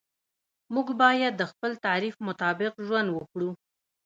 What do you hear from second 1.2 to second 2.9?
د خپل تعریف مطابق